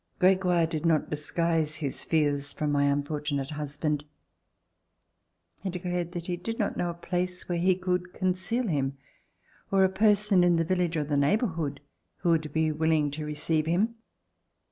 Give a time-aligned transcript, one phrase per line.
[0.17, 4.03] Gregoire did not disguise his fears from my un fortunate husband.
[5.61, 8.97] He declared that he did not know a place where he could conceal him,
[9.69, 11.81] or a person in the village or the neighborhood
[12.21, 13.93] who would be willing to receive him.